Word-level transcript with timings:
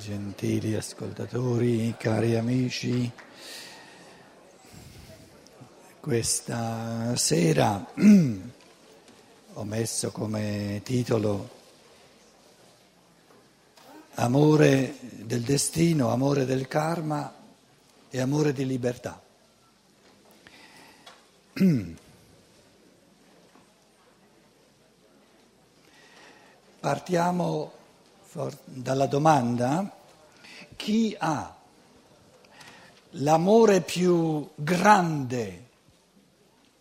Gentili 0.00 0.74
ascoltatori, 0.76 1.94
cari 1.98 2.34
amici, 2.34 3.12
questa 6.00 7.14
sera 7.16 7.84
ho 9.52 9.64
messo 9.64 10.10
come 10.10 10.80
titolo 10.84 11.50
Amore 14.14 14.94
del 15.02 15.42
destino, 15.42 16.08
amore 16.08 16.46
del 16.46 16.66
karma 16.66 17.34
e 18.08 18.20
amore 18.20 18.54
di 18.54 18.64
libertà. 18.64 19.20
Partiamo 26.80 27.79
dalla 28.64 29.06
domanda 29.06 29.98
chi 30.76 31.16
ha 31.18 31.56
l'amore 33.10 33.80
più 33.80 34.48
grande 34.54 35.68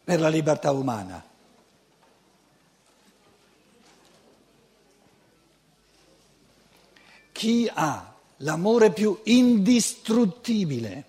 per 0.04 0.20
la 0.20 0.30
libertà 0.30 0.72
umana? 0.72 1.26
Chi 7.32 7.70
ha 7.74 8.14
l'amore 8.38 8.92
più 8.92 9.20
indistruttibile, 9.24 11.04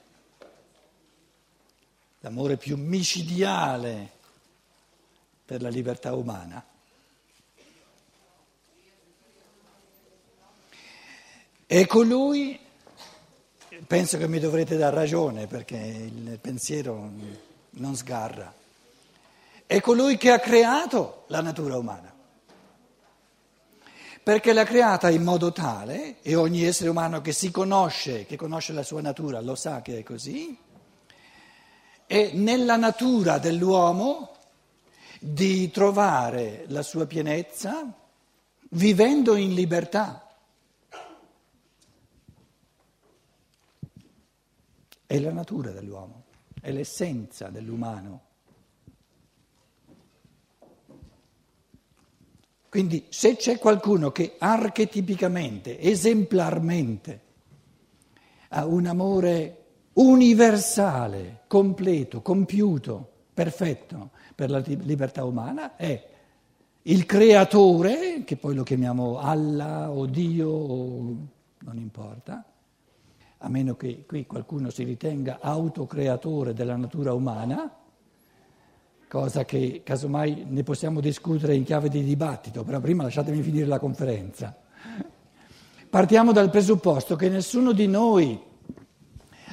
l'amore 2.21 2.57
più 2.57 2.77
micidiale 2.77 4.11
per 5.45 5.61
la 5.61 5.69
libertà 5.69 6.15
umana? 6.15 6.70
E 11.73 11.87
colui, 11.87 12.59
penso 13.87 14.19
che 14.19 14.27
mi 14.27 14.41
dovrete 14.41 14.77
dar 14.77 14.93
ragione 14.93 15.47
perché 15.47 15.77
il 15.77 16.37
pensiero 16.41 17.13
non 17.71 17.95
sgarra, 17.95 18.53
è 19.67 19.81
colui 19.81 20.17
che 20.17 20.33
ha 20.33 20.41
creato 20.41 21.27
la 21.29 21.41
natura 21.41 21.77
umana. 21.77 22.13
Perché 24.21 24.53
l'ha 24.53 24.65
creata 24.65 25.11
in 25.11 25.23
modo 25.23 25.53
tale, 25.53 26.17
e 26.23 26.35
ogni 26.35 26.65
essere 26.65 26.91
umano 26.91 27.21
che 27.21 27.31
si 27.31 27.53
conosce, 27.53 28.27
che 28.27 28.35
conosce 28.35 28.73
la 28.73 28.83
sua 28.83 29.01
natura, 29.01 29.41
lo 29.41 29.55
sa 29.55 29.81
che 29.81 29.99
è 29.99 30.03
così, 30.03 30.59
è 32.05 32.33
nella 32.33 32.75
natura 32.75 33.39
dell'uomo 33.39 34.35
di 35.21 35.71
trovare 35.71 36.65
la 36.67 36.83
sua 36.83 37.07
pienezza 37.07 37.87
vivendo 38.71 39.37
in 39.37 39.55
libertà. 39.55 40.25
È 45.11 45.19
la 45.19 45.33
natura 45.33 45.73
dell'uomo, 45.73 46.23
è 46.61 46.71
l'essenza 46.71 47.49
dell'umano. 47.49 48.21
Quindi 52.69 53.07
se 53.09 53.35
c'è 53.35 53.59
qualcuno 53.59 54.13
che 54.13 54.37
archetipicamente, 54.39 55.81
esemplarmente, 55.81 57.23
ha 58.51 58.65
un 58.67 58.87
amore 58.87 59.65
universale, 59.95 61.41
completo, 61.49 62.23
compiuto, 62.23 63.11
perfetto 63.35 64.11
per 64.37 64.49
la 64.49 64.61
libertà 64.61 65.25
umana, 65.25 65.75
è 65.75 66.09
il 66.83 67.05
creatore, 67.05 68.23
che 68.23 68.37
poi 68.37 68.55
lo 68.55 68.63
chiamiamo 68.63 69.19
Allah 69.19 69.91
o 69.91 70.07
Dio, 70.07 70.49
o 70.49 71.17
non 71.59 71.79
importa, 71.79 72.45
a 73.43 73.49
meno 73.49 73.75
che 73.75 74.05
qui 74.07 74.27
qualcuno 74.27 74.69
si 74.71 74.85
ritenga 74.85 75.39
autocreatore 75.41 76.53
della 76.53 76.77
natura 76.77 77.15
umana, 77.15 77.75
cosa 79.09 79.45
che 79.45 79.81
casomai 79.83 80.45
ne 80.47 80.63
possiamo 80.63 81.01
discutere 81.01 81.55
in 81.55 81.65
chiave 81.65 81.89
di 81.89 82.05
dibattito, 82.05 82.65
però 82.65 82.81
prima 82.81 83.03
lasciatemi 83.03 83.41
finire 83.41 83.67
la 83.67 83.79
conferenza. 83.79 84.55
Partiamo 85.89 86.33
dal 86.33 86.51
presupposto 86.51 87.17
che 87.17 87.31
nessuno 87.31 87.73
di 87.73 87.87
noi 87.87 88.39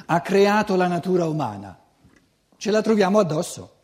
ha 0.06 0.20
creato 0.20 0.76
la 0.76 0.86
natura 0.86 1.26
umana, 1.26 1.78
ce 2.56 2.70
la 2.70 2.82
troviamo 2.82 3.18
addosso 3.18 3.76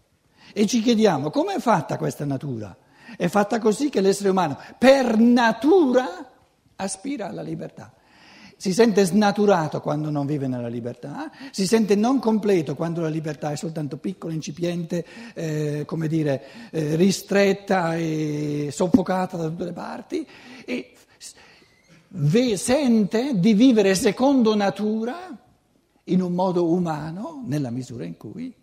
e 0.52 0.66
ci 0.66 0.82
chiediamo 0.82 1.30
come 1.30 1.54
è 1.54 1.60
fatta 1.60 1.96
questa 1.96 2.26
natura. 2.26 2.76
È 3.16 3.28
fatta 3.28 3.58
così 3.58 3.90
che 3.90 4.00
l'essere 4.00 4.28
umano 4.28 4.58
per 4.76 5.18
natura 5.18 6.30
aspira 6.76 7.28
alla 7.28 7.42
libertà 7.42 7.93
si 8.64 8.72
sente 8.72 9.04
snaturato 9.04 9.82
quando 9.82 10.08
non 10.08 10.24
vive 10.24 10.46
nella 10.46 10.68
libertà, 10.68 11.30
si 11.50 11.66
sente 11.66 11.94
non 11.96 12.18
completo 12.18 12.74
quando 12.74 13.02
la 13.02 13.10
libertà 13.10 13.52
è 13.52 13.56
soltanto 13.56 13.98
piccola, 13.98 14.32
incipiente, 14.32 15.04
eh, 15.34 15.82
come 15.84 16.08
dire, 16.08 16.70
eh, 16.70 16.96
ristretta 16.96 17.94
e 17.94 18.70
soffocata 18.72 19.36
da 19.36 19.48
tutte 19.50 19.64
le 19.64 19.72
parti 19.74 20.26
e 20.64 20.94
ve- 22.08 22.56
sente 22.56 23.38
di 23.38 23.52
vivere 23.52 23.94
secondo 23.94 24.54
natura 24.54 25.38
in 26.04 26.22
un 26.22 26.32
modo 26.32 26.66
umano 26.72 27.42
nella 27.44 27.68
misura 27.68 28.06
in 28.06 28.16
cui 28.16 28.54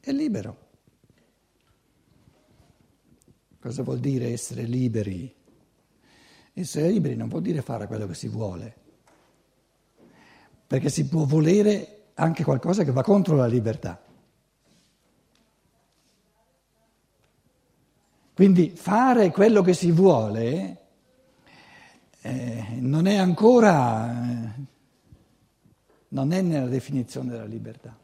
è 0.00 0.12
libero. 0.12 0.56
Cosa 3.60 3.82
vuol 3.82 3.98
dire 3.98 4.32
essere 4.32 4.62
liberi? 4.62 5.40
Essere 6.54 6.90
liberi 6.90 7.16
non 7.16 7.28
vuol 7.28 7.42
dire 7.42 7.62
fare 7.62 7.86
quello 7.86 8.06
che 8.06 8.14
si 8.14 8.28
vuole, 8.28 8.76
perché 10.66 10.90
si 10.90 11.08
può 11.08 11.24
volere 11.24 12.10
anche 12.14 12.44
qualcosa 12.44 12.84
che 12.84 12.92
va 12.92 13.02
contro 13.02 13.36
la 13.36 13.46
libertà. 13.46 14.00
Quindi 18.34 18.70
fare 18.70 19.30
quello 19.30 19.62
che 19.62 19.72
si 19.72 19.90
vuole 19.92 20.80
eh, 22.22 22.64
non 22.80 23.06
è 23.06 23.16
ancora, 23.16 24.30
eh, 24.30 24.64
non 26.08 26.32
è 26.32 26.40
nella 26.42 26.68
definizione 26.68 27.30
della 27.30 27.44
libertà. 27.44 27.98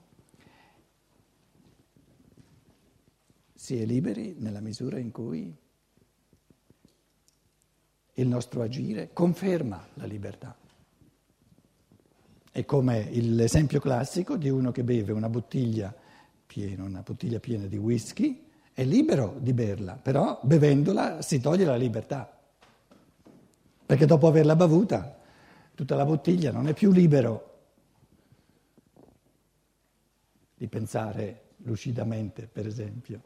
Si 3.54 3.80
è 3.80 3.84
liberi 3.84 4.36
nella 4.38 4.60
misura 4.60 4.98
in 4.98 5.10
cui 5.10 5.54
il 8.18 8.26
nostro 8.26 8.62
agire 8.62 9.10
conferma 9.12 9.86
la 9.94 10.04
libertà. 10.04 10.56
È 12.50 12.64
come 12.64 13.08
l'esempio 13.10 13.80
classico 13.80 14.36
di 14.36 14.48
uno 14.48 14.72
che 14.72 14.82
beve 14.82 15.12
una 15.12 15.28
bottiglia 15.28 15.94
piena, 16.46 16.82
una 16.82 17.02
bottiglia 17.02 17.38
piena 17.38 17.66
di 17.66 17.76
whisky, 17.76 18.46
è 18.72 18.84
libero 18.84 19.36
di 19.38 19.52
berla, 19.52 19.94
però 19.94 20.40
bevendola 20.42 21.22
si 21.22 21.40
toglie 21.40 21.64
la 21.64 21.76
libertà. 21.76 22.36
Perché 23.86 24.06
dopo 24.06 24.26
averla 24.26 24.56
bevuta, 24.56 25.16
tutta 25.74 25.94
la 25.94 26.04
bottiglia 26.04 26.50
non 26.50 26.66
è 26.66 26.74
più 26.74 26.90
libero 26.90 27.46
di 30.56 30.66
pensare 30.66 31.42
lucidamente, 31.58 32.48
per 32.50 32.66
esempio. 32.66 33.20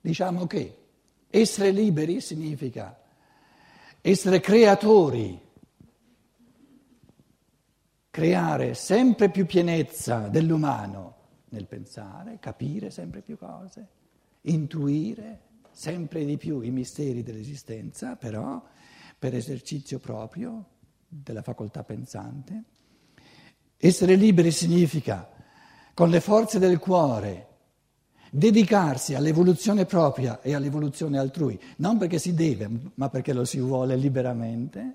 Diciamo 0.00 0.46
che 0.46 0.85
essere 1.28 1.70
liberi 1.70 2.20
significa 2.20 2.98
essere 4.00 4.40
creatori, 4.40 5.40
creare 8.08 8.74
sempre 8.74 9.30
più 9.30 9.46
pienezza 9.46 10.28
dell'umano 10.28 11.14
nel 11.48 11.66
pensare, 11.66 12.38
capire 12.38 12.90
sempre 12.90 13.20
più 13.20 13.36
cose, 13.36 13.88
intuire 14.42 15.40
sempre 15.72 16.24
di 16.24 16.36
più 16.36 16.60
i 16.60 16.70
misteri 16.70 17.22
dell'esistenza, 17.22 18.16
però 18.16 18.62
per 19.18 19.34
esercizio 19.34 19.98
proprio 19.98 20.64
della 21.08 21.42
facoltà 21.42 21.82
pensante. 21.82 22.62
Essere 23.76 24.14
liberi 24.14 24.52
significa 24.52 25.28
con 25.92 26.10
le 26.10 26.20
forze 26.20 26.58
del 26.58 26.78
cuore 26.78 27.45
dedicarsi 28.30 29.14
all'evoluzione 29.14 29.84
propria 29.84 30.40
e 30.40 30.54
all'evoluzione 30.54 31.18
altrui, 31.18 31.58
non 31.76 31.98
perché 31.98 32.18
si 32.18 32.34
deve, 32.34 32.68
ma 32.94 33.08
perché 33.08 33.32
lo 33.32 33.44
si 33.44 33.58
vuole 33.58 33.96
liberamente. 33.96 34.94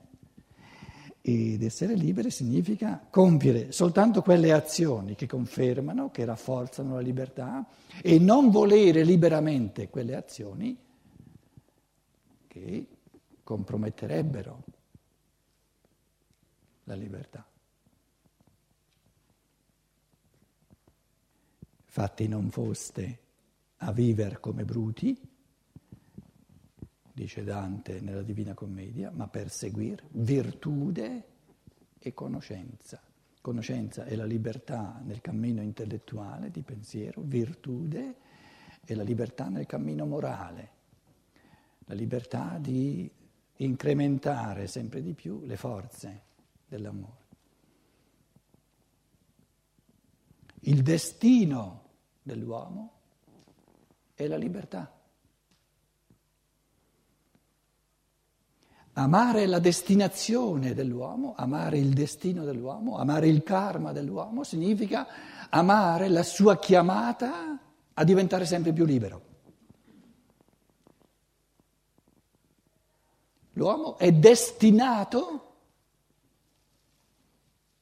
Ed 1.24 1.62
essere 1.62 1.94
liberi 1.94 2.32
significa 2.32 3.06
compiere 3.10 3.72
soltanto 3.72 4.24
quelle 4.24 4.54
azioni 4.54 5.14
che 5.14 5.28
confermano, 5.28 6.10
che 6.10 6.26
rafforzano 6.26 6.96
la 6.96 7.02
libertà 7.02 7.64
e 8.02 8.18
non 8.18 8.50
volere 8.50 9.04
liberamente 9.04 9.88
quelle 9.90 10.16
azioni 10.16 10.76
che 12.48 12.88
comprometterebbero 13.44 14.64
la 16.86 16.96
libertà. 16.96 17.51
Fatti 21.94 22.26
non 22.26 22.50
foste 22.52 23.20
a 23.80 23.92
vivere 23.92 24.40
come 24.40 24.64
bruti, 24.64 25.14
dice 27.12 27.44
Dante 27.44 28.00
nella 28.00 28.22
Divina 28.22 28.54
Commedia, 28.54 29.12
ma 29.12 29.28
per 29.28 29.52
seguire 29.52 30.06
virtude 30.12 31.28
e 32.00 32.14
conoscenza. 32.14 33.04
Conoscenza 33.42 34.06
è 34.06 34.16
la 34.16 34.24
libertà 34.24 35.02
nel 35.04 35.20
cammino 35.20 35.62
intellettuale 35.62 36.50
di 36.50 36.62
pensiero, 36.62 37.24
virtude 37.24 38.16
è 38.86 38.94
la 38.94 39.04
libertà 39.04 39.50
nel 39.50 39.66
cammino 39.66 40.06
morale, 40.06 40.72
la 41.88 41.94
libertà 41.94 42.58
di 42.58 43.12
incrementare 43.58 44.68
sempre 44.68 45.02
di 45.02 45.14
più 45.14 45.42
le 45.44 45.58
forze 45.58 46.22
dell'amore. 46.70 47.20
Il 50.62 50.84
destino 50.84 51.81
dell'uomo 52.22 52.92
è 54.14 54.28
la 54.28 54.38
libertà. 54.38 54.92
Amare 58.94 59.46
la 59.46 59.60
destinazione 59.60 60.74
dell'uomo, 60.74 61.34
amare 61.38 61.78
il 61.78 61.94
destino 61.94 62.44
dell'uomo, 62.44 62.98
amare 62.98 63.28
il 63.28 63.42
karma 63.42 63.94
dell'uomo 63.94 64.44
significa 64.44 65.08
amare 65.50 66.10
la 66.10 66.24
sua 66.24 66.60
chiamata 66.60 67.58
a 67.94 68.04
diventare 68.04 68.46
sempre 68.46 68.74
più 68.74 68.86
libero. 68.86 69.30
L'uomo 73.54 73.98
è 73.98 74.12
destinato 74.12 75.51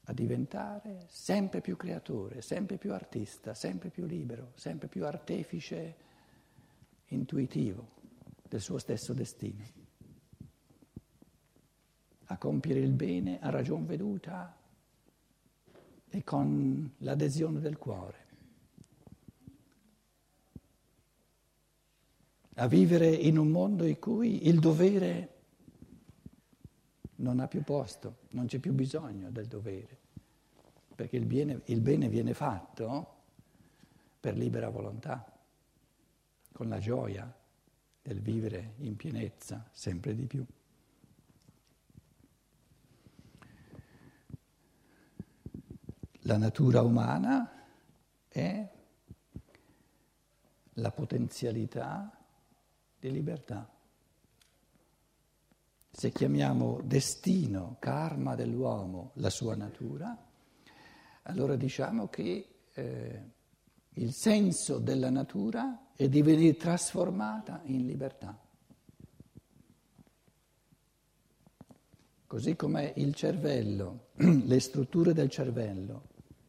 a 0.09 0.13
diventare 0.13 1.05
sempre 1.07 1.61
più 1.61 1.77
creatore, 1.77 2.41
sempre 2.41 2.77
più 2.77 2.93
artista, 2.93 3.53
sempre 3.53 3.89
più 3.89 4.05
libero, 4.05 4.53
sempre 4.55 4.87
più 4.87 5.05
artefice 5.05 5.95
intuitivo 7.09 7.97
del 8.47 8.59
suo 8.59 8.79
stesso 8.79 9.13
destino 9.13 9.87
a 12.31 12.37
compiere 12.37 12.79
il 12.79 12.91
bene 12.91 13.39
a 13.39 13.49
ragion 13.49 13.85
veduta 13.85 14.55
e 16.09 16.23
con 16.23 16.91
l'adesione 16.99 17.59
del 17.59 17.77
cuore. 17.77 18.27
A 22.55 22.67
vivere 22.67 23.07
in 23.07 23.37
un 23.37 23.49
mondo 23.49 23.85
in 23.85 23.99
cui 23.99 24.47
il 24.47 24.59
dovere 24.59 25.37
non 27.15 27.39
ha 27.39 27.47
più 27.47 27.63
posto, 27.63 28.19
non 28.31 28.45
c'è 28.45 28.59
più 28.59 28.73
bisogno 28.73 29.31
del 29.31 29.47
dovere, 29.47 29.98
perché 30.99 31.15
il 31.15 31.25
bene, 31.25 31.61
il 31.67 31.79
bene 31.79 32.09
viene 32.09 32.33
fatto 32.33 33.21
per 34.19 34.35
libera 34.35 34.67
volontà, 34.67 35.31
con 36.51 36.67
la 36.67 36.77
gioia 36.79 37.33
del 38.01 38.19
vivere 38.19 38.73
in 38.79 38.97
pienezza 38.97 39.65
sempre 39.71 40.13
di 40.13 40.25
più. 40.25 40.45
La 46.23 46.37
natura 46.37 46.81
umana 46.81 47.65
è 48.27 48.69
la 50.73 50.91
potenzialità 50.91 52.11
di 52.99 53.09
libertà. 53.09 53.71
Se 55.91 56.11
chiamiamo 56.11 56.81
destino, 56.83 57.77
karma 57.79 58.35
dell'uomo 58.35 59.11
la 59.13 59.29
sua 59.29 59.55
natura, 59.55 60.27
allora 61.23 61.55
diciamo 61.55 62.07
che 62.07 62.47
eh, 62.73 63.23
il 63.93 64.13
senso 64.13 64.79
della 64.79 65.09
natura 65.09 65.91
è 65.95 66.07
di 66.07 66.21
venire 66.21 66.55
trasformata 66.55 67.61
in 67.65 67.85
libertà. 67.85 68.37
Così 72.25 72.55
come 72.55 72.93
il 72.95 73.13
cervello, 73.15 74.09
le 74.15 74.59
strutture 74.59 75.13
del 75.13 75.29
cervello 75.29 76.03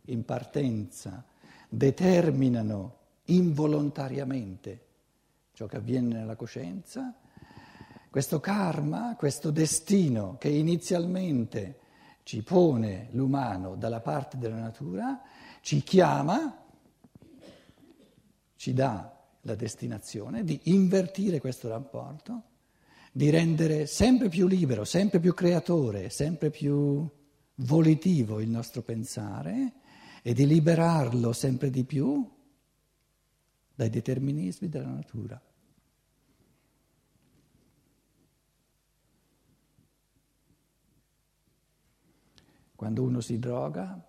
in 0.06 0.24
partenza 0.24 1.24
determinano 1.68 2.98
involontariamente 3.24 4.86
ciò 5.52 5.66
che 5.66 5.76
avviene 5.76 6.14
nella 6.14 6.36
coscienza, 6.36 7.14
questo 8.10 8.40
karma, 8.40 9.14
questo 9.16 9.50
destino 9.50 10.36
che 10.38 10.48
inizialmente 10.48 11.79
ci 12.30 12.44
pone 12.44 13.08
l'umano 13.10 13.74
dalla 13.74 13.98
parte 13.98 14.38
della 14.38 14.60
natura, 14.60 15.20
ci 15.62 15.82
chiama, 15.82 16.64
ci 18.54 18.72
dà 18.72 19.20
la 19.40 19.54
destinazione 19.56 20.44
di 20.44 20.60
invertire 20.66 21.40
questo 21.40 21.66
rapporto, 21.66 22.42
di 23.10 23.30
rendere 23.30 23.86
sempre 23.86 24.28
più 24.28 24.46
libero, 24.46 24.84
sempre 24.84 25.18
più 25.18 25.34
creatore, 25.34 26.08
sempre 26.08 26.50
più 26.50 27.04
volitivo 27.56 28.38
il 28.38 28.48
nostro 28.48 28.82
pensare 28.82 29.72
e 30.22 30.32
di 30.32 30.46
liberarlo 30.46 31.32
sempre 31.32 31.68
di 31.68 31.82
più 31.82 32.24
dai 33.74 33.90
determinismi 33.90 34.68
della 34.68 34.86
natura. 34.86 35.42
Quando 42.80 43.02
uno 43.02 43.20
si 43.20 43.38
droga, 43.38 44.02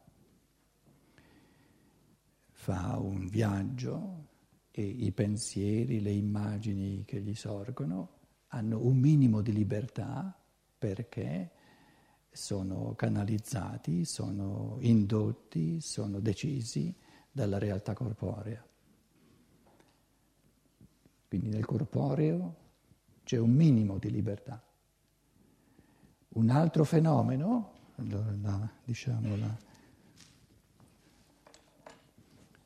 fa 2.51 2.97
un 3.00 3.27
viaggio 3.27 4.27
e 4.71 4.81
i 4.81 5.12
pensieri, 5.12 6.00
le 6.00 6.12
immagini 6.12 7.03
che 7.03 7.19
gli 7.19 7.35
sorgono 7.35 8.19
hanno 8.47 8.79
un 8.79 8.97
minimo 8.97 9.41
di 9.41 9.51
libertà 9.51 10.33
perché 10.77 11.51
sono 12.31 12.94
canalizzati, 12.95 14.06
sono 14.06 14.77
indotti, 14.79 15.81
sono 15.81 16.21
decisi 16.21 16.95
dalla 17.29 17.57
realtà 17.57 17.94
corporea. 17.94 18.65
Quindi 21.27 21.50
nel 21.50 21.65
corporeo 21.65 22.56
c'è 23.23 23.38
un 23.38 23.51
minimo 23.51 23.97
di 23.97 24.09
libertà. 24.09 24.63
Un 26.29 26.50
altro 26.50 26.85
fenomeno, 26.85 27.79
allora 28.01 28.36
la, 28.42 28.69
diciamo 28.83 29.36
la, 29.36 29.57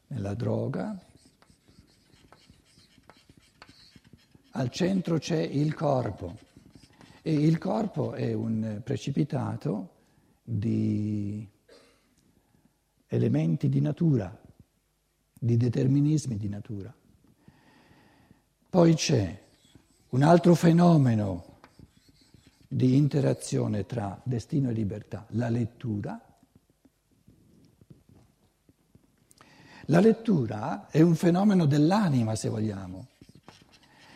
nella 0.07 0.33
droga, 0.33 0.97
al 4.51 4.69
centro 4.69 5.17
c'è 5.17 5.39
il 5.39 5.73
corpo. 5.73 6.37
E 7.21 7.33
il 7.33 7.57
corpo 7.57 8.13
è 8.13 8.31
un 8.33 8.81
precipitato 8.83 9.93
di 10.41 11.45
elementi 13.07 13.67
di 13.67 13.81
natura, 13.81 14.41
di 15.33 15.57
determinismi 15.57 16.37
di 16.37 16.47
natura. 16.47 16.95
Poi 18.69 18.93
c'è 18.93 19.43
un 20.09 20.21
altro 20.21 20.55
fenomeno 20.55 21.54
di 22.75 22.97
interazione 22.97 23.85
tra 23.85 24.19
destino 24.25 24.69
e 24.69 24.73
libertà, 24.73 25.25
la 25.29 25.47
lettura. 25.47 26.21
La 29.85 30.01
lettura 30.01 30.89
è 30.89 30.99
un 30.99 31.15
fenomeno 31.15 31.67
dell'anima, 31.67 32.35
se 32.35 32.49
vogliamo, 32.49 33.07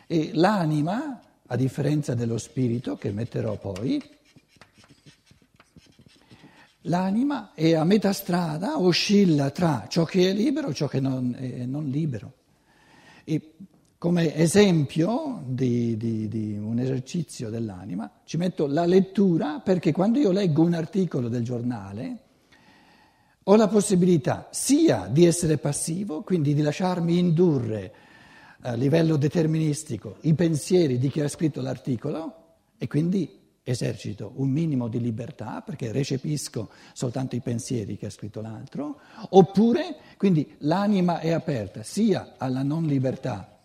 e 0.07 0.31
l'anima 0.33 1.21
a 1.45 1.55
differenza 1.55 2.15
dello 2.15 2.37
spirito 2.37 2.97
che 2.97 3.13
metterò 3.13 3.57
poi, 3.57 4.03
l'anima 6.81 7.53
è 7.53 7.75
a 7.75 7.85
metà 7.85 8.11
strada, 8.11 8.77
oscilla 8.77 9.51
tra 9.51 9.85
ciò 9.87 10.03
che 10.03 10.31
è 10.31 10.33
libero 10.33 10.67
e 10.67 10.73
ciò 10.73 10.89
che 10.89 10.99
non 10.99 11.33
è 11.33 11.65
non 11.65 11.87
libero. 11.87 12.33
E 13.23 13.55
come 13.99 14.33
esempio 14.33 15.43
di, 15.45 15.97
di, 15.97 16.29
di, 16.29 16.57
un 16.57 16.79
esercizio 16.79 17.49
dell'anima 17.49 18.09
ci 18.23 18.37
metto 18.37 18.65
la 18.65 18.85
lettura 18.85 19.59
perché 19.59 19.91
quando 19.91 20.19
io 20.19 20.31
leggo 20.31 20.63
un 20.63 20.73
articolo 20.73 21.27
del 21.27 21.43
giornale 21.43 22.17
ho 23.43 23.55
la 23.57 23.67
possibilità 23.67 24.47
sia 24.51 25.09
di 25.11 25.25
essere 25.25 25.57
passivo, 25.57 26.21
quindi 26.21 26.53
di 26.53 26.61
lasciarmi 26.61 27.17
indurre 27.17 27.93
a 28.61 28.73
livello 28.73 29.17
deterministico 29.17 30.17
i 30.21 30.33
pensieri 30.33 30.97
di 30.97 31.09
chi 31.09 31.19
ha 31.19 31.27
scritto 31.27 31.59
l'articolo 31.59 32.35
e 32.77 32.87
quindi 32.87 33.37
esercito 33.63 34.31
un 34.35 34.49
minimo 34.49 34.87
di 34.87 35.01
libertà 35.01 35.61
perché 35.61 35.91
recepisco 35.91 36.69
soltanto 36.93 37.35
i 37.35 37.41
pensieri 37.41 37.97
che 37.97 38.05
ha 38.05 38.11
scritto 38.11 38.39
l'altro, 38.39 39.01
oppure 39.31 39.97
quindi 40.15 40.55
l'anima 40.59 41.19
è 41.19 41.31
aperta 41.31 41.83
sia 41.83 42.35
alla 42.37 42.63
non 42.63 42.85
libertà 42.85 43.58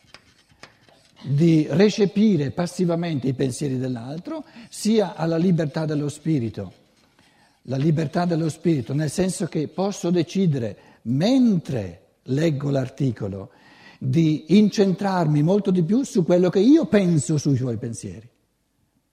di 1.25 1.67
recepire 1.71 2.51
passivamente 2.51 3.29
i 3.29 3.35
pensieri 3.35 3.79
dell'altro, 3.79 4.45
sia 4.69 5.15
alla 5.15 5.37
libertà 5.37 5.85
dello 5.85 6.09
spirito. 6.09 6.73
La 7.63 7.77
libertà 7.77 8.27
dello 8.27 8.51
spirito, 8.51 8.93
nel 8.93 9.11
senso 9.11 9.47
che 9.47 9.69
posso 9.69 10.11
decidere 10.11 10.77
mentre 11.03 12.01
leggo 12.25 12.71
l'articolo 12.71 13.51
di 13.99 14.59
incentrarmi 14.59 15.43
molto 15.43 15.71
di 15.71 15.83
più 15.83 16.03
su 16.03 16.25
quello 16.25 16.51
che 16.51 16.61
io 16.61 16.87
penso 16.87 17.39
sui 17.39 17.57
suoi 17.57 17.79
pensieri. 17.79 18.29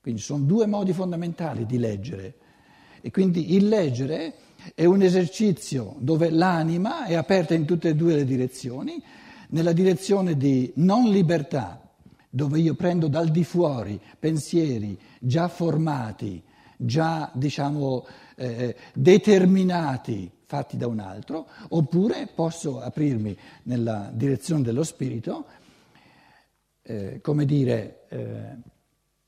Quindi 0.01 0.20
sono 0.20 0.44
due 0.44 0.65
modi 0.65 0.91
fondamentali 0.94 1.65
di 1.65 1.77
leggere. 1.77 2.36
E 3.01 3.10
quindi 3.10 3.56
il 3.56 3.68
leggere 3.68 4.34
è 4.75 4.86
un 4.86 5.01
esercizio 5.01 5.96
dove 6.00 6.30
l'anima 6.30 7.06
è 7.06 7.15
aperta 7.15 7.53
in 7.53 7.65
tutte 7.65 7.89
e 7.89 7.96
due 7.96 8.15
le 8.15 8.25
direzioni, 8.25 9.01
nella 9.50 9.74
direzione 9.74 10.38
di 10.38 10.72
non 10.75 11.10
libertà, 11.10 11.81
dove 12.32 12.60
io 12.60 12.74
prendo 12.76 13.08
dal 13.08 13.30
di 13.30 13.44
fuori 13.44 14.00
pensieri 14.18 14.98
già 15.20 15.50
formati, 15.50 16.42
già 16.78 17.30
diciamo 17.34 18.08
eh, 18.38 18.76
determinati, 18.94 20.32
fatti 20.46 20.78
da 20.78 20.88
un 20.88 21.00
altro, 21.00 21.48
oppure 21.70 22.28
posso 22.34 22.80
aprirmi 22.80 23.38
nella 23.64 24.10
direzione 24.14 24.64
dello 24.64 24.84
spirito, 24.84 25.46
eh, 26.84 27.20
come 27.22 27.46
dire, 27.46 28.06
eh, 28.10 28.58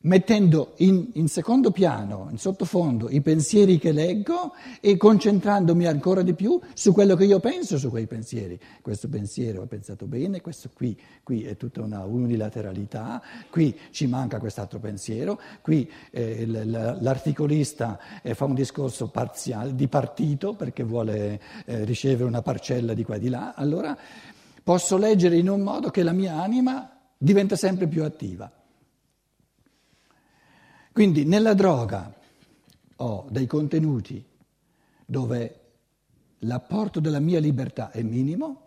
mettendo 0.04 0.74
in, 0.78 1.10
in, 1.14 1.28
secondo 1.28 1.72
piano, 1.72 2.28
in 2.32 2.38
sottofondo, 2.38 3.10
i 3.10 3.22
pensieri 3.22 3.78
che 3.78 3.92
leggo 3.92 4.54
e 4.80 4.98
concentrandomi 4.98 5.86
ancora 5.86 6.22
di 6.22 6.34
più 6.34 6.60
su 6.74 6.92
quello 6.92 7.16
che 7.16 7.26
io 7.26 7.40
penso 7.40 7.78
su 7.78 7.90
quei 7.90 8.08
pensieri. 8.08 8.60
Questo 8.82 9.08
pensiero 9.08 9.62
ho 9.62 9.66
pensato 9.66 10.06
bene, 10.06 10.42
questo 10.42 10.70
qui, 10.74 11.00
qui 11.24 11.44
è 11.44 11.56
tutta 11.56 11.82
una 11.82 12.04
unilateralità, 12.04 13.22
qui 13.50 13.78
ci 13.92 14.08
manca 14.08 14.40
quest'altro 14.40 14.80
pensiero, 14.80 15.40
qui 15.62 15.90
eh, 16.12 16.46
l'articolista 16.46 18.00
eh, 18.22 18.34
fa 18.34 18.46
un 18.46 18.56
discorso 18.56 19.08
parziale, 19.08 19.76
di 19.76 19.88
partito 19.88 20.54
perché 20.54 20.84
vuole 20.84 21.40
eh, 21.66 21.86
ricevere 21.86 22.26
una 22.26 22.42
parcella 22.42 22.94
di 22.94 23.04
qua 23.04 23.16
e 23.16 23.20
di 23.20 23.30
là, 23.30 23.54
allora 23.56 23.98
posso 24.64 24.98
leggere 24.98 25.38
in 25.38 25.50
un 25.50 25.62
modo 25.62 25.90
che 25.90 26.04
la 26.04 26.14
mia 26.14 26.42
anima 26.42 26.90
diventa 27.18 27.56
sempre 27.56 27.88
più 27.88 28.04
attiva. 28.04 28.52
Quindi 30.94 31.26
nella 31.26 31.56
droga 31.56 32.14
ho 32.98 33.26
dei 33.32 33.48
contenuti 33.48 34.24
dove 35.04 35.60
l'apporto 36.40 37.00
della 37.00 37.20
mia 37.20 37.40
libertà 37.40 37.90
è 37.90 38.04
minimo, 38.04 38.62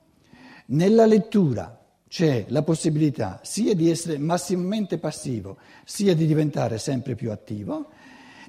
nella 0.66 1.06
lettura 1.06 1.80
c'è 2.08 2.46
la 2.48 2.62
possibilità 2.62 3.38
sia 3.44 3.76
di 3.76 3.88
essere 3.88 4.18
massimamente 4.18 4.98
passivo, 4.98 5.58
sia 5.84 6.16
di 6.16 6.26
diventare 6.26 6.78
sempre 6.78 7.14
più 7.14 7.30
attivo. 7.30 7.90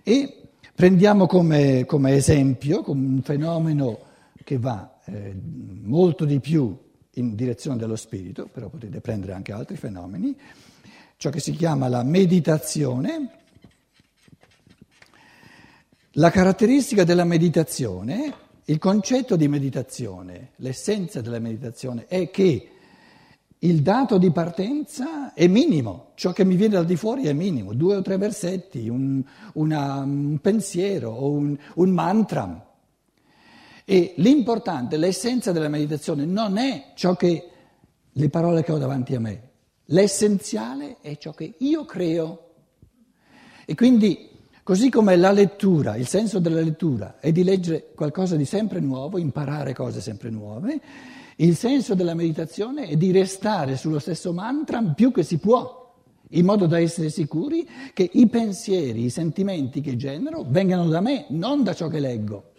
E 0.02 0.50
prendiamo 0.74 1.28
come, 1.28 1.86
come 1.86 2.14
esempio, 2.14 2.82
come 2.82 3.06
un 3.06 3.22
fenomeno 3.22 4.00
che 4.44 4.58
va 4.58 4.98
eh, 5.06 5.36
molto 5.84 6.26
di 6.26 6.40
più 6.40 6.76
in 7.12 7.36
direzione 7.36 7.78
dello 7.78 7.96
spirito, 7.96 8.48
però 8.48 8.70
potete 8.70 9.02
prendere 9.02 9.34
anche 9.34 9.52
altri 9.52 9.76
fenomeni, 9.76 10.36
ciò 11.18 11.30
che 11.30 11.40
si 11.40 11.52
chiama 11.52 11.88
la 11.88 12.02
meditazione 12.02 13.46
la 16.18 16.32
caratteristica 16.32 17.04
della 17.04 17.26
meditazione, 17.26 18.34
il 18.66 18.80
concetto 18.80 19.36
di 19.36 19.48
meditazione, 19.48 20.52
l'essenza 20.58 21.22
della 21.22 21.38
meditazione 21.40 22.06
è 22.08 22.32
che 22.32 22.70
il 23.60 23.82
dato 23.82 24.18
di 24.18 24.32
partenza 24.32 25.34
è 25.34 25.46
minimo, 25.46 26.12
ciò 26.16 26.32
che 26.34 26.44
mi 26.44 26.56
viene 26.56 26.76
da 26.76 26.84
di 26.84 26.96
fuori 26.96 27.26
è 27.26 27.34
minimo, 27.34 27.74
due 27.74 27.98
o 27.98 28.02
tre 28.02 28.18
versetti, 28.18 28.90
un, 28.90 29.24
una, 29.54 29.98
un 29.98 30.40
pensiero 30.42 31.12
o 31.12 31.30
un, 31.30 31.56
un 31.76 31.90
mantra. 31.92 32.66
E 33.86 34.14
l'importante, 34.18 34.98
l'essenza 34.98 35.52
della 35.52 35.70
meditazione 35.70 36.26
non 36.26 36.58
è 36.58 36.94
ciò 36.96 37.16
che 37.16 37.50
le 38.12 38.30
parole 38.30 38.64
che 38.64 38.72
ho 38.72 38.78
davanti 38.80 39.14
a 39.14 39.20
me, 39.20 39.50
l'essenziale 39.86 40.98
è 41.02 41.16
ciò 41.18 41.32
che 41.32 41.54
io 41.60 41.86
creo. 41.86 42.54
E 43.66 43.76
quindi 43.76 44.36
Così 44.68 44.90
come 44.90 45.16
la 45.16 45.32
lettura, 45.32 45.96
il 45.96 46.08
senso 46.08 46.40
della 46.40 46.60
lettura 46.60 47.20
è 47.22 47.32
di 47.32 47.46
leggere 47.46 47.94
qualcosa 47.96 48.36
di 48.36 48.44
sempre 48.44 48.82
nuovo, 48.82 49.18
imparare 49.18 49.72
cose 49.72 50.02
sempre 50.02 50.30
nuove, 50.30 50.82
il 51.38 51.56
senso 51.56 51.96
della 51.96 52.14
meditazione 52.14 52.88
è 52.88 52.98
di 52.98 53.14
restare 53.14 53.78
sullo 53.78 53.98
stesso 53.98 54.34
mantra 54.34 54.84
più 54.84 55.14
che 55.14 55.24
si 55.24 55.38
può, 55.38 55.96
in 56.32 56.44
modo 56.44 56.66
da 56.66 56.80
essere 56.80 57.10
sicuri 57.10 57.66
che 57.94 58.10
i 58.12 58.28
pensieri, 58.28 59.06
i 59.06 59.10
sentimenti 59.10 59.80
che 59.80 59.96
genero 59.96 60.44
vengano 60.46 60.90
da 60.90 61.00
me, 61.00 61.28
non 61.30 61.64
da 61.64 61.74
ciò 61.74 61.88
che 61.88 62.02
leggo. 62.02 62.52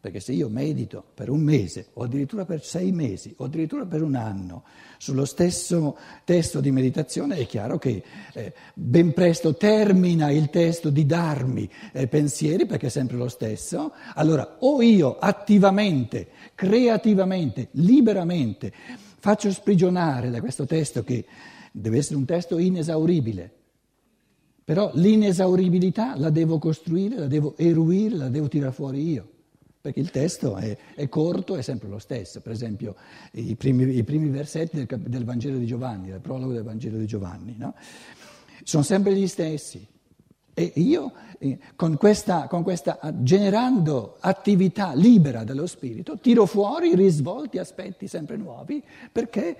Perché 0.00 0.18
se 0.20 0.32
io 0.32 0.48
medito 0.48 1.04
per 1.12 1.28
un 1.28 1.42
mese, 1.42 1.88
o 1.92 2.04
addirittura 2.04 2.46
per 2.46 2.64
sei 2.64 2.90
mesi, 2.90 3.34
o 3.36 3.44
addirittura 3.44 3.84
per 3.84 4.00
un 4.00 4.14
anno, 4.14 4.64
sullo 4.96 5.26
stesso 5.26 5.94
testo 6.24 6.60
di 6.60 6.70
meditazione, 6.70 7.36
è 7.36 7.46
chiaro 7.46 7.76
che 7.76 8.02
eh, 8.32 8.54
ben 8.72 9.12
presto 9.12 9.56
termina 9.56 10.30
il 10.30 10.48
testo 10.48 10.88
di 10.88 11.04
darmi 11.04 11.68
eh, 11.92 12.06
pensieri, 12.06 12.64
perché 12.64 12.86
è 12.86 12.90
sempre 12.90 13.18
lo 13.18 13.28
stesso. 13.28 13.92
Allora, 14.14 14.56
o 14.60 14.80
io 14.80 15.18
attivamente, 15.18 16.28
creativamente, 16.54 17.68
liberamente 17.72 18.72
faccio 19.18 19.52
sprigionare 19.52 20.30
da 20.30 20.40
questo 20.40 20.64
testo, 20.64 21.04
che 21.04 21.26
deve 21.72 21.98
essere 21.98 22.16
un 22.16 22.24
testo 22.24 22.56
inesauribile, 22.56 23.52
però 24.64 24.92
l'inesauribilità 24.94 26.16
la 26.16 26.30
devo 26.30 26.58
costruire, 26.58 27.16
la 27.16 27.26
devo 27.26 27.54
eruire, 27.58 28.16
la 28.16 28.28
devo 28.30 28.48
tirare 28.48 28.72
fuori 28.72 29.06
io 29.06 29.29
perché 29.80 30.00
il 30.00 30.10
testo 30.10 30.56
è, 30.56 30.76
è, 30.94 31.08
corto, 31.08 31.56
è 31.56 31.62
sempre 31.62 31.88
lo 31.88 31.98
stesso. 31.98 32.40
Per 32.40 32.52
esempio, 32.52 32.96
i 33.32 33.56
primi, 33.56 33.96
i 33.96 34.04
primi 34.04 34.28
versetti 34.28 34.84
del, 34.84 35.00
del, 35.00 35.24
Vangelo 35.24 35.56
di 35.56 35.66
Giovanni, 35.66 36.10
del 36.10 36.20
prologo 36.20 36.52
del 36.52 36.62
Vangelo 36.62 36.98
di 36.98 37.06
Giovanni, 37.06 37.54
no? 37.56 37.74
sono 38.62 38.82
sempre 38.82 39.14
gli 39.14 39.26
stessi. 39.26 39.86
E 40.52 40.72
io, 40.74 41.12
eh, 41.38 41.58
con 41.76 41.96
questa, 41.96 42.46
con 42.46 42.62
questa, 42.62 42.98
generando 43.20 44.16
attività 44.20 44.92
libera 44.92 45.44
dello 45.44 45.66
spirito, 45.66 46.18
tiro 46.18 46.44
fuori 46.44 46.94
risvolti, 46.94 47.56
aspetti 47.56 48.06
sempre 48.06 48.36
nuovi, 48.36 48.82
perché 49.10 49.56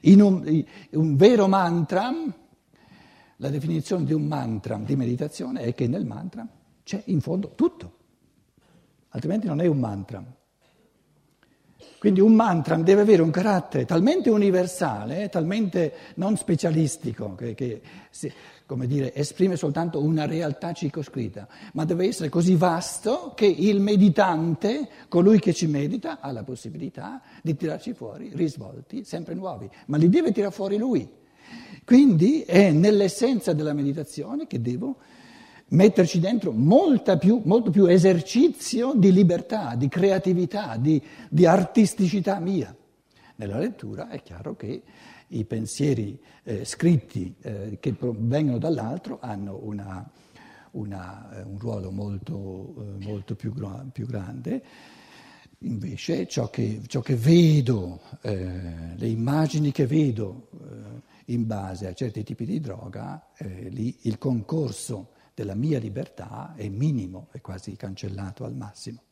in 0.00 0.20
un, 0.20 0.46
in 0.46 0.66
un 0.90 1.16
vero 1.16 1.48
mantra, 1.48 2.12
la 3.36 3.48
definizione 3.48 4.04
di 4.04 4.12
un 4.12 4.24
mantra 4.24 4.76
di 4.76 4.96
meditazione 4.96 5.62
è 5.62 5.74
che 5.74 5.86
nel 5.86 6.04
mantra 6.04 6.46
c'è 6.84 7.00
in 7.06 7.22
fondo 7.22 7.52
tutto 7.54 8.00
altrimenti 9.12 9.46
non 9.46 9.60
è 9.60 9.66
un 9.66 9.78
mantra. 9.78 10.24
Quindi 11.98 12.20
un 12.20 12.34
mantra 12.34 12.74
deve 12.76 13.02
avere 13.02 13.22
un 13.22 13.30
carattere 13.30 13.84
talmente 13.84 14.28
universale, 14.28 15.28
talmente 15.28 15.92
non 16.16 16.36
specialistico, 16.36 17.36
che, 17.36 17.54
che 17.54 17.80
dire, 18.86 19.14
esprime 19.14 19.54
soltanto 19.54 20.02
una 20.02 20.26
realtà 20.26 20.72
circoscritta, 20.72 21.46
ma 21.74 21.84
deve 21.84 22.08
essere 22.08 22.28
così 22.28 22.56
vasto 22.56 23.34
che 23.36 23.46
il 23.46 23.80
meditante, 23.80 24.88
colui 25.08 25.38
che 25.38 25.52
ci 25.52 25.68
medita, 25.68 26.18
ha 26.18 26.32
la 26.32 26.42
possibilità 26.42 27.22
di 27.40 27.54
tirarci 27.54 27.92
fuori 27.92 28.32
risvolti 28.34 29.04
sempre 29.04 29.34
nuovi, 29.34 29.70
ma 29.86 29.96
li 29.96 30.08
deve 30.08 30.32
tirare 30.32 30.52
fuori 30.52 30.78
lui. 30.78 31.08
Quindi 31.84 32.42
è 32.42 32.72
nell'essenza 32.72 33.52
della 33.52 33.74
meditazione 33.74 34.48
che 34.48 34.60
devo 34.60 34.96
metterci 35.72 36.20
dentro 36.20 36.52
più, 37.18 37.42
molto 37.44 37.70
più 37.70 37.86
esercizio 37.86 38.92
di 38.94 39.12
libertà, 39.12 39.74
di 39.74 39.88
creatività, 39.88 40.76
di, 40.76 41.02
di, 41.28 41.46
artisticità 41.46 42.38
mia. 42.38 42.74
Nella 43.36 43.58
lettura 43.58 44.08
è 44.08 44.22
chiaro 44.22 44.54
che 44.54 44.82
i 45.28 45.44
pensieri 45.44 46.18
eh, 46.44 46.64
scritti 46.64 47.34
eh, 47.40 47.78
che 47.80 47.94
vengono 47.98 48.58
dall'altro 48.58 49.18
hanno 49.20 49.58
una, 49.62 50.08
una, 50.72 51.38
eh, 51.38 51.42
un 51.42 51.58
ruolo 51.58 51.90
molto, 51.90 52.74
eh, 52.78 53.04
molto 53.04 53.34
più, 53.34 53.52
più, 53.92 54.06
grande. 54.06 54.62
Invece 55.60 56.26
ciò 56.26 56.50
che, 56.50 56.82
ciò 56.86 57.00
che 57.00 57.14
vedo, 57.14 58.00
eh, 58.20 58.94
le 58.94 59.08
immagini 59.08 59.72
che 59.72 59.86
vedo 59.86 60.48
eh, 60.52 61.32
in 61.32 61.46
base 61.46 61.86
a 61.86 61.94
certi 61.94 62.24
tipi 62.24 62.44
di 62.44 62.60
droga, 62.60 63.28
lì 63.70 63.96
il 64.02 64.18
concorso 64.18 65.11
della 65.34 65.54
mia 65.54 65.78
libertà 65.78 66.54
è 66.54 66.68
minimo, 66.68 67.28
è 67.32 67.40
quasi 67.40 67.74
cancellato 67.76 68.44
al 68.44 68.54
massimo. 68.54 69.02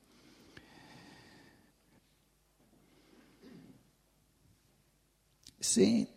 Se 5.59 6.09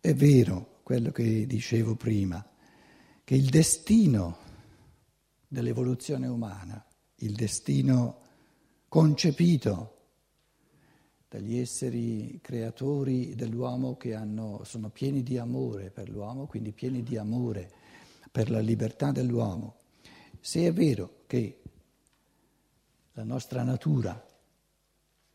è 0.00 0.14
vero 0.14 0.80
quello 0.82 1.12
che 1.12 1.46
dicevo 1.46 1.94
prima, 1.94 2.44
che 3.24 3.34
il 3.34 3.48
destino 3.48 4.38
dell'evoluzione 5.46 6.26
umana, 6.26 6.84
il 7.16 7.34
destino 7.34 8.20
concepito 8.88 9.98
dagli 11.28 11.56
esseri 11.56 12.40
creatori 12.42 13.34
dell'uomo 13.34 13.96
che 13.96 14.14
hanno, 14.14 14.64
sono 14.64 14.90
pieni 14.90 15.22
di 15.22 15.38
amore 15.38 15.90
per 15.90 16.10
l'uomo, 16.10 16.46
quindi 16.46 16.72
pieni 16.72 17.02
di 17.02 17.16
amore 17.16 17.72
per 18.32 18.50
la 18.50 18.60
libertà 18.60 19.12
dell'uomo, 19.12 19.76
se 20.40 20.66
è 20.66 20.72
vero 20.72 21.20
che 21.26 21.60
la 23.12 23.24
nostra 23.24 23.62
natura 23.62 24.26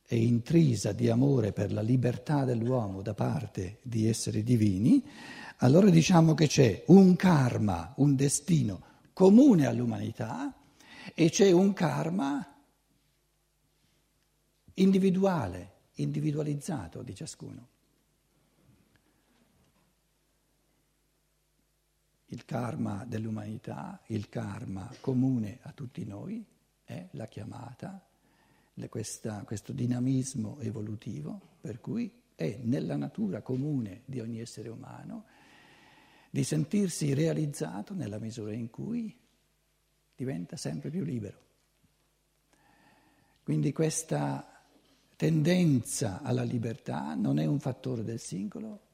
è 0.01 0.15
intrisa 0.15 0.93
di 0.93 1.09
amore 1.09 1.51
per 1.51 1.71
la 1.71 1.81
libertà 1.81 2.43
dell'uomo 2.43 3.01
da 3.01 3.13
parte 3.13 3.79
di 3.83 4.07
esseri 4.07 4.41
divini, 4.41 5.03
allora 5.57 5.89
diciamo 5.89 6.33
che 6.33 6.47
c'è 6.47 6.83
un 6.87 7.15
karma, 7.15 7.93
un 7.97 8.15
destino 8.15 8.81
comune 9.13 9.67
all'umanità 9.67 10.53
e 11.13 11.29
c'è 11.29 11.51
un 11.51 11.73
karma 11.73 12.55
individuale, 14.75 15.71
individualizzato 15.95 17.01
di 17.01 17.13
ciascuno. 17.13 17.67
Il 22.27 22.45
karma 22.45 23.05
dell'umanità, 23.05 24.01
il 24.07 24.29
karma 24.29 24.91
comune 24.99 25.59
a 25.61 25.71
tutti 25.71 26.05
noi 26.05 26.45
è 26.83 27.07
la 27.11 27.27
chiamata, 27.27 28.05
questa, 28.89 29.43
questo 29.43 29.73
dinamismo 29.73 30.59
evolutivo 30.59 31.41
per 31.59 31.79
cui 31.81 32.11
è 32.35 32.59
nella 32.61 32.95
natura 32.95 33.41
comune 33.41 34.03
di 34.05 34.19
ogni 34.19 34.39
essere 34.39 34.69
umano 34.69 35.25
di 36.29 36.43
sentirsi 36.43 37.13
realizzato 37.13 37.95
nella 37.95 38.19
misura 38.19 38.53
in 38.53 38.69
cui 38.69 39.17
diventa 40.15 40.55
sempre 40.55 40.89
più 40.89 41.03
libero. 41.03 41.45
Quindi 43.41 43.71
questa 43.71 44.61
tendenza 45.15 46.21
alla 46.21 46.43
libertà 46.43 47.15
non 47.15 47.39
è 47.39 47.45
un 47.45 47.59
fattore 47.59 48.03
del 48.03 48.19
singolo, 48.19 48.86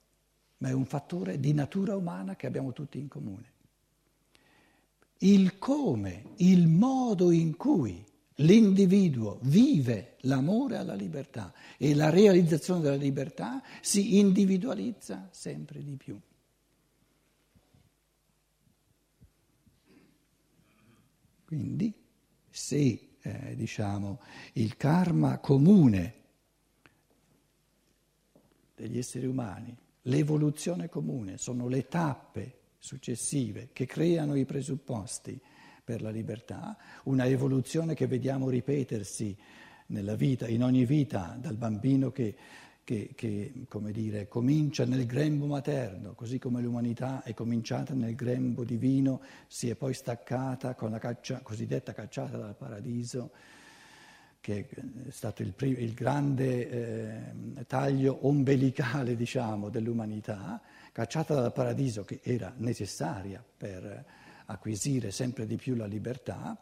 ma 0.64 0.70
è 0.70 0.72
un 0.72 0.86
fattore 0.86 1.42
di 1.42 1.54
natura 1.54 1.98
umana 1.98 2.38
che 2.38 2.48
abbiamo 2.48 2.72
tutti 2.72 2.98
in 2.98 3.10
comune. 3.10 3.52
Il 5.18 5.58
come, 5.58 6.24
il 6.38 6.68
modo 6.68 7.32
in 7.32 7.58
cui 7.58 8.02
l'individuo 8.36 9.40
vive 9.42 10.16
l'amore 10.22 10.78
alla 10.78 10.94
libertà 10.94 11.54
e 11.78 11.94
la 11.94 12.10
realizzazione 12.10 12.80
della 12.80 12.96
libertà 12.96 13.62
si 13.82 14.20
individualizza 14.20 15.28
sempre 15.32 15.84
di 15.84 15.98
più. 15.98 16.18
Quindi 21.44 21.94
se 22.50 23.18
eh, 23.20 23.56
diciamo, 23.58 24.22
il 24.54 24.78
karma 24.78 25.40
comune 25.40 26.22
degli 28.76 28.98
esseri 28.98 29.26
umani, 29.26 29.78
l'evoluzione 30.04 30.90
comune, 30.90 31.38
sono 31.38 31.68
le 31.68 31.88
tappe 31.88 32.60
successive 32.80 33.70
che 33.74 33.86
creano 33.86 34.36
i 34.36 34.46
presupposti 34.46 35.40
per 35.84 36.02
la 36.02 36.10
libertà, 36.10 36.78
una 37.04 37.26
evoluzione 37.26 37.94
che 37.94 38.08
vediamo 38.08 38.50
ripetersi 38.50 39.36
nella 39.88 40.16
vita, 40.16 40.48
in 40.48 40.64
ogni 40.64 40.86
vita, 40.86 41.38
dal 41.40 41.58
bambino 41.58 42.12
che 42.12 42.36
che, 42.84 43.14
che 43.16 43.66
dire, 43.92 44.28
comincia 44.28 44.86
nel 44.86 45.06
grembo 45.06 45.46
materno, 45.46 46.14
così 46.14 46.38
come 46.38 46.62
l'umanità 46.62 47.24
è 47.24 47.34
cominciata 47.34 47.94
nel 47.94 48.16
grembo 48.16 48.64
divino, 48.64 49.22
si 49.48 49.70
è 49.70 49.76
poi 49.76 49.94
staccata 49.94 50.76
con 50.76 50.92
la 50.92 51.00
caccia, 51.00 51.40
cosiddetta 51.42 51.94
cacciata 51.94 52.38
dal 52.38 52.56
paradiso, 52.56 53.32
che 54.44 54.68
è 54.68 55.10
stato 55.10 55.42
il, 55.42 55.54
primo, 55.54 55.78
il 55.78 55.94
grande 55.94 56.70
eh, 57.56 57.66
taglio 57.66 58.28
ombelicale 58.28 59.16
diciamo, 59.16 59.70
dell'umanità, 59.70 60.62
cacciata 60.92 61.34
dal 61.34 61.54
paradiso 61.54 62.04
che 62.04 62.20
era 62.22 62.54
necessaria 62.58 63.42
per 63.42 64.06
acquisire 64.48 65.12
sempre 65.12 65.46
di 65.46 65.56
più 65.56 65.76
la 65.76 65.86
libertà. 65.86 66.62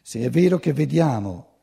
Se 0.00 0.20
è 0.20 0.30
vero 0.30 0.60
che 0.60 0.72
vediamo 0.72 1.54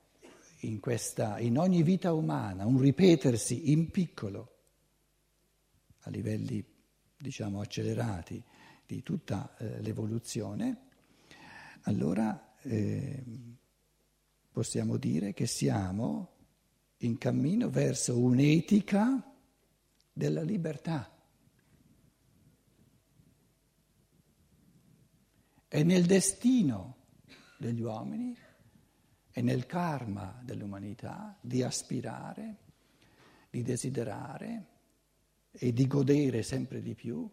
in, 0.64 0.82
questa, 0.82 1.40
in 1.40 1.58
ogni 1.58 1.84
vita 1.84 2.12
umana, 2.12 2.66
un 2.66 2.82
ripetersi 2.82 3.72
in 3.72 3.92
piccolo, 3.92 4.56
a 6.00 6.10
livelli 6.10 6.62
diciamo 7.16 7.62
accelerati 7.62 8.44
di 8.86 9.02
tutta 9.02 9.56
eh, 9.58 9.82
l'evoluzione, 9.82 10.88
allora 11.84 12.56
eh, 12.64 13.24
possiamo 14.54 14.98
dire 14.98 15.34
che 15.34 15.48
siamo 15.48 16.30
in 16.98 17.18
cammino 17.18 17.70
verso 17.70 18.18
un'etica 18.18 19.22
della 20.14 20.44
libertà. 20.44 21.12
È 25.68 25.84
nel 25.84 26.06
destino 26.06 26.96
degli 27.58 27.82
uomini 27.82 28.38
è 29.32 29.42
nel 29.42 29.66
karma 29.66 30.40
dell'umanità 30.44 31.36
di 31.42 31.64
aspirare, 31.64 32.58
di 33.50 33.64
desiderare 33.64 34.68
e 35.50 35.74
di 35.74 35.88
godere 35.88 36.44
sempre 36.44 36.84
di 36.84 36.94
più 36.94 37.28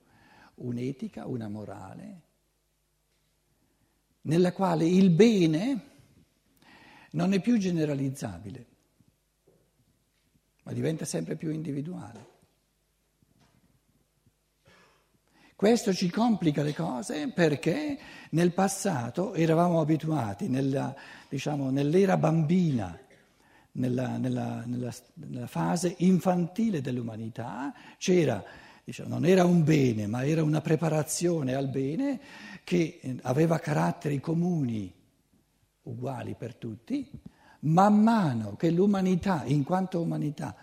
un'etica, 0.54 1.26
una 1.26 1.48
morale, 1.48 2.22
nella 4.22 4.54
quale 4.54 4.86
il 4.86 5.10
bene 5.10 5.89
non 7.12 7.32
è 7.32 7.40
più 7.40 7.58
generalizzabile, 7.58 8.66
ma 10.62 10.72
diventa 10.72 11.04
sempre 11.04 11.36
più 11.36 11.50
individuale. 11.50 12.38
Questo 15.60 15.92
ci 15.92 16.08
complica 16.08 16.62
le 16.62 16.72
cose 16.72 17.28
perché 17.28 17.98
nel 18.30 18.52
passato 18.52 19.34
eravamo 19.34 19.80
abituati, 19.80 20.48
nella, 20.48 20.94
diciamo, 21.28 21.68
nell'era 21.68 22.16
bambina, 22.16 22.98
nella, 23.72 24.16
nella, 24.16 24.64
nella, 24.64 25.46
fase 25.46 25.96
infantile 25.98 26.80
dell'umanità, 26.80 27.74
c'era, 27.98 28.42
diciamo, 28.82 29.10
non 29.10 29.26
era 29.26 29.44
un 29.44 29.62
bene, 29.62 30.06
ma 30.06 30.24
era 30.24 30.42
una 30.42 30.62
preparazione 30.62 31.54
al 31.54 31.68
bene 31.68 32.18
che 32.64 32.98
aveva 33.20 33.58
caratteri 33.58 34.18
comuni, 34.18 34.90
uguali 35.82 36.34
per 36.38 36.54
tutti. 36.54 37.08
Man 37.60 38.02
mano 38.02 38.56
che 38.56 38.70
l'umanità, 38.70 39.44
in 39.44 39.64
quanto 39.64 40.00
umanità, 40.00 40.54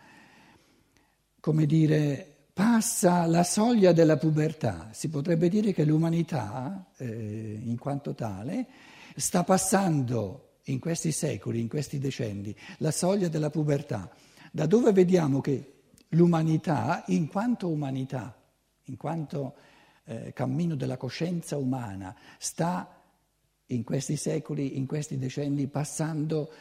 come 1.40 1.66
dire, 1.66 2.36
passa 2.54 3.26
la 3.28 3.44
soglia 3.44 3.92
della 3.92 4.18
pubertà, 4.18 4.90
si 4.92 5.10
potrebbe 5.10 5.48
dire 5.48 5.74
che 5.74 5.86
l'umanità, 5.86 6.88
eh, 6.98 7.60
in 7.64 7.78
quanto 7.78 8.16
tale, 8.16 8.68
sta 9.16 9.44
passando 9.44 10.60
in 10.64 10.80
questi 10.80 11.12
secoli, 11.12 11.60
in 11.60 11.68
questi 11.68 12.00
decenni, 12.00 12.56
la 12.80 12.92
soglia 12.92 13.28
della 13.28 13.50
pubertà, 13.50 14.10
da 14.52 14.66
dove 14.66 14.92
vediamo 14.92 15.40
che 15.40 15.74
l'umanità, 16.10 17.04
in 17.08 17.28
quanto 17.28 17.70
umanità, 17.70 18.36
in 18.86 18.98
quanto 18.98 19.56
eh, 20.06 20.34
cammino 20.34 20.76
della 20.76 20.98
coscienza 20.98 21.58
umana, 21.58 22.16
sta 22.40 22.97
in 23.68 23.84
questi 23.84 24.16
secoli, 24.16 24.78
in 24.78 24.86
questi 24.86 25.18
decenni, 25.18 25.68
passando 25.68 26.52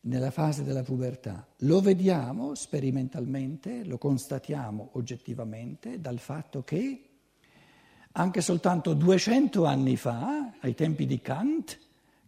nella 0.00 0.30
fase 0.30 0.64
della 0.64 0.82
pubertà. 0.82 1.46
Lo 1.58 1.80
vediamo 1.80 2.54
sperimentalmente, 2.54 3.84
lo 3.84 3.98
constatiamo 3.98 4.90
oggettivamente 4.92 6.00
dal 6.00 6.18
fatto 6.18 6.62
che 6.62 7.00
anche 8.12 8.40
soltanto 8.40 8.94
200 8.94 9.64
anni 9.66 9.96
fa, 9.96 10.52
ai 10.60 10.74
tempi 10.74 11.04
di 11.04 11.20
Kant, 11.20 11.78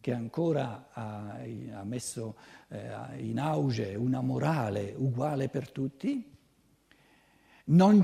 che 0.00 0.12
ancora 0.12 0.88
ha, 0.92 1.38
messo 1.84 2.36
eh, 2.68 3.22
in 3.22 3.38
auge 3.38 3.94
una 3.94 4.20
morale 4.20 4.94
uguale 4.96 5.48
per 5.48 5.70
tutti, 5.70 6.36
non, 7.64 8.02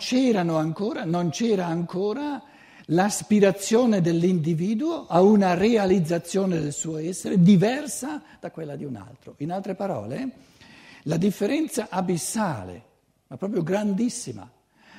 ancora, 0.48 1.04
non 1.04 1.30
c'era 1.30 1.66
ancora 1.66 2.42
l'aspirazione 2.86 4.00
dell'individuo 4.00 5.06
a 5.06 5.22
una 5.22 5.54
realizzazione 5.54 6.60
del 6.60 6.72
suo 6.72 6.98
essere 6.98 7.40
diversa 7.40 8.22
da 8.40 8.50
quella 8.50 8.76
di 8.76 8.84
un 8.84 8.96
altro. 8.96 9.34
In 9.38 9.52
altre 9.52 9.74
parole, 9.74 10.30
la 11.04 11.16
differenza 11.16 11.88
abissale, 11.90 12.82
ma 13.28 13.36
proprio 13.36 13.62
grandissima, 13.62 14.50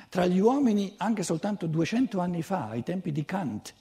tra 0.08 0.26
gli 0.26 0.38
uomini 0.38 0.94
anche 0.96 1.22
soltanto 1.22 1.66
200 1.66 2.20
anni 2.20 2.42
fa, 2.42 2.68
ai 2.68 2.82
tempi 2.82 3.12
di 3.12 3.24
Kant, 3.24 3.74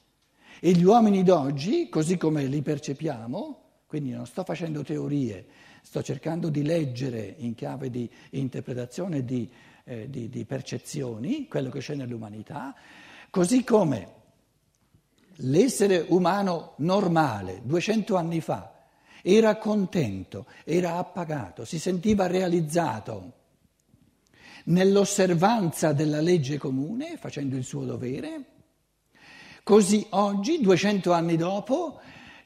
e 0.59 0.71
gli 0.71 0.83
uomini 0.83 1.23
d'oggi, 1.23 1.89
così 1.89 2.17
come 2.17 2.45
li 2.45 2.61
percepiamo, 2.61 3.61
quindi 3.85 4.11
non 4.11 4.25
sto 4.25 4.43
facendo 4.43 4.83
teorie, 4.83 5.45
sto 5.81 6.01
cercando 6.01 6.49
di 6.49 6.63
leggere 6.63 7.35
in 7.37 7.53
chiave 7.53 7.89
di 7.89 8.09
interpretazione 8.31 9.23
di, 9.23 9.49
eh, 9.83 10.09
di, 10.09 10.29
di 10.29 10.45
percezioni 10.45 11.47
quello 11.47 11.69
che 11.69 11.79
c'è 11.79 11.93
nell'umanità, 11.93 12.73
Così 13.35 13.65
come 13.65 14.13
l'essere 15.39 16.05
umano 16.07 16.75
normale 16.77 17.59
200 17.65 18.15
anni 18.15 18.39
fa 18.39 18.85
era 19.21 19.57
contento, 19.57 20.45
era 20.63 20.95
appagato, 20.95 21.65
si 21.65 21.77
sentiva 21.77 22.27
realizzato 22.27 23.33
nell'osservanza 24.67 25.91
della 25.91 26.21
legge 26.21 26.57
comune, 26.57 27.17
facendo 27.17 27.57
il 27.57 27.65
suo 27.65 27.83
dovere, 27.83 28.45
così 29.63 30.07
oggi, 30.11 30.61
200 30.61 31.11
anni 31.11 31.35
dopo, 31.35 31.99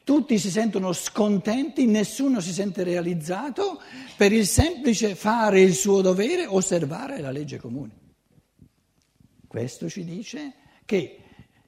tutti 0.03 0.39
si 0.39 0.49
sentono 0.49 0.91
scontenti, 0.93 1.85
nessuno 1.85 2.39
si 2.39 2.51
sente 2.51 2.81
realizzato 2.81 3.79
per 4.17 4.31
il 4.33 4.47
semplice 4.47 5.13
fare 5.13 5.61
il 5.61 5.75
suo 5.75 6.01
dovere, 6.01 6.47
osservare 6.47 7.21
la 7.21 7.29
legge 7.29 7.59
comune. 7.59 8.07
Questo 9.47 9.87
ci 9.87 10.03
dice 10.03 10.58
che 10.89 11.17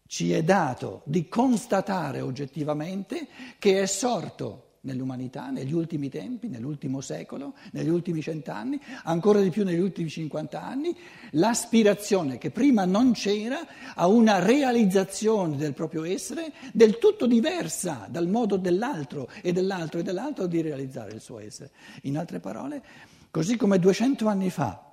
ci 0.07 0.33
è 0.33 0.41
dato 0.41 1.03
di 1.05 1.29
constatare 1.29 2.21
oggettivamente 2.21 3.27
che 3.59 3.83
è 3.83 3.85
sorto 3.85 4.77
nell'umanità, 4.81 5.51
negli 5.51 5.73
ultimi 5.73 6.09
tempi, 6.09 6.47
nell'ultimo 6.47 7.01
secolo, 7.01 7.53
negli 7.73 7.89
ultimi 7.89 8.23
cent'anni, 8.23 8.81
ancora 9.03 9.39
di 9.39 9.51
più 9.51 9.63
negli 9.63 9.77
ultimi 9.77 10.09
cinquant'anni, 10.09 10.97
l'aspirazione 11.33 12.39
che 12.39 12.49
prima 12.49 12.85
non 12.85 13.11
c'era 13.11 13.59
a 13.93 14.07
una 14.07 14.39
realizzazione 14.39 15.55
del 15.55 15.75
proprio 15.75 16.03
essere 16.03 16.51
del 16.73 16.97
tutto 16.97 17.27
diversa 17.27 18.07
dal 18.09 18.27
modo 18.27 18.57
dell'altro 18.57 19.29
e 19.43 19.51
dell'altro 19.51 19.99
e 19.99 20.03
dell'altro 20.03 20.47
di 20.47 20.61
realizzare 20.61 21.13
il 21.13 21.21
suo 21.21 21.37
essere. 21.37 21.69
In 22.03 22.17
altre 22.17 22.39
parole, 22.39 22.81
così 23.29 23.55
come 23.55 23.77
200 23.77 24.25
anni 24.25 24.49
fa 24.49 24.90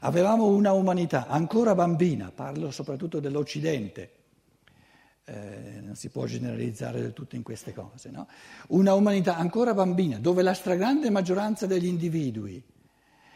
avevamo 0.00 0.46
una 0.46 0.72
umanità 0.72 1.26
ancora 1.26 1.74
bambina, 1.74 2.30
parlo 2.30 2.70
soprattutto 2.70 3.20
dell'Occidente, 3.20 4.12
eh, 5.24 5.80
non 5.82 5.94
si 5.94 6.08
può 6.08 6.24
generalizzare 6.26 7.00
del 7.00 7.12
tutto 7.12 7.36
in 7.36 7.42
queste 7.42 7.72
cose, 7.72 8.10
no? 8.10 8.26
una 8.68 8.94
umanità 8.94 9.36
ancora 9.36 9.74
bambina 9.74 10.18
dove 10.18 10.42
la 10.42 10.54
stragrande 10.54 11.10
maggioranza 11.10 11.66
degli 11.66 11.86
individui 11.86 12.62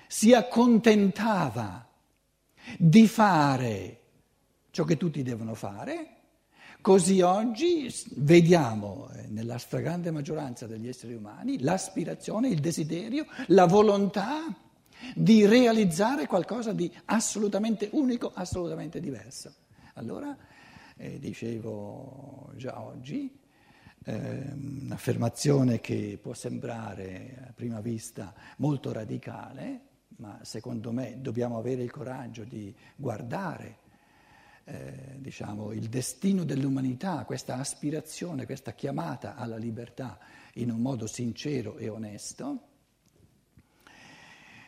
si 0.06 0.32
accontentava 0.32 1.86
di 2.78 3.06
fare 3.06 4.00
ciò 4.70 4.84
che 4.84 4.96
tutti 4.96 5.22
devono 5.22 5.54
fare, 5.54 6.08
così 6.80 7.20
oggi 7.20 7.92
vediamo 8.16 9.08
eh, 9.14 9.28
nella 9.28 9.58
stragrande 9.58 10.10
maggioranza 10.10 10.66
degli 10.66 10.88
esseri 10.88 11.14
umani 11.14 11.60
l'aspirazione, 11.62 12.48
il 12.48 12.60
desiderio, 12.60 13.26
la 13.48 13.66
volontà 13.66 14.44
di 15.14 15.46
realizzare 15.46 16.26
qualcosa 16.26 16.72
di 16.72 16.92
assolutamente 17.06 17.88
unico, 17.92 18.30
assolutamente 18.34 19.00
diverso. 19.00 19.52
Allora, 19.94 20.36
eh, 20.96 21.18
dicevo 21.18 22.52
già 22.56 22.80
oggi, 22.80 23.30
eh, 24.04 24.52
un'affermazione 24.52 25.80
che 25.80 26.18
può 26.20 26.34
sembrare 26.34 27.46
a 27.48 27.52
prima 27.52 27.80
vista 27.80 28.34
molto 28.58 28.92
radicale, 28.92 29.80
ma 30.16 30.38
secondo 30.42 30.92
me 30.92 31.20
dobbiamo 31.20 31.58
avere 31.58 31.82
il 31.82 31.90
coraggio 31.90 32.44
di 32.44 32.74
guardare 32.96 33.78
eh, 34.64 35.16
diciamo, 35.18 35.72
il 35.72 35.88
destino 35.88 36.44
dell'umanità, 36.44 37.24
questa 37.24 37.56
aspirazione, 37.56 38.46
questa 38.46 38.72
chiamata 38.72 39.36
alla 39.36 39.56
libertà 39.56 40.18
in 40.54 40.70
un 40.70 40.80
modo 40.80 41.06
sincero 41.06 41.76
e 41.76 41.88
onesto. 41.88 42.68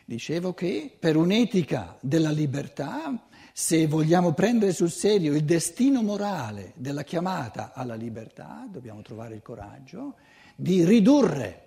Dicevo 0.09 0.53
che 0.53 0.95
per 0.97 1.17
un'etica 1.17 1.97
della 1.99 2.31
libertà 2.31 3.27
se 3.51 3.87
vogliamo 3.87 4.31
prendere 4.31 4.71
sul 4.71 4.89
serio 4.89 5.35
il 5.35 5.43
destino 5.43 6.01
morale 6.01 6.71
della 6.77 7.03
chiamata 7.03 7.73
alla 7.73 7.95
libertà, 7.95 8.65
dobbiamo 8.71 9.01
trovare 9.01 9.35
il 9.35 9.41
coraggio 9.41 10.15
di 10.55 10.85
ridurre 10.85 11.65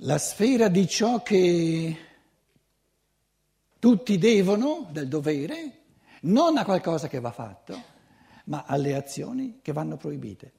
la 0.00 0.18
sfera 0.18 0.68
di 0.68 0.86
ciò 0.86 1.22
che 1.22 1.96
tutti 3.78 4.18
devono, 4.18 4.88
del 4.90 5.08
dovere, 5.08 5.84
non 6.24 6.58
a 6.58 6.66
qualcosa 6.66 7.08
che 7.08 7.18
va 7.18 7.32
fatto, 7.32 7.82
ma 8.44 8.64
alle 8.66 8.94
azioni 8.94 9.60
che 9.62 9.72
vanno 9.72 9.96
proibite. 9.96 10.52